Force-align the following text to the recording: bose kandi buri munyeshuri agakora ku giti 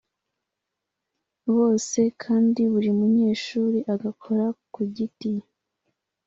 bose 1.55 1.99
kandi 2.23 2.61
buri 2.71 2.89
munyeshuri 2.99 3.79
agakora 3.93 4.45
ku 4.73 4.81
giti 4.95 5.31